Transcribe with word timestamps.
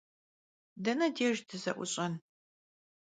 Dene 0.83 1.07
dêjj 1.15 1.39
dıze'uş'en? 1.47 2.13